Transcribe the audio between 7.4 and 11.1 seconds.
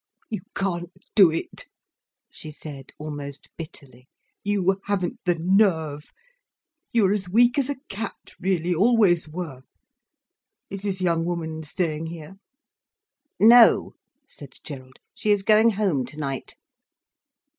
as a cat, really—always were. Is this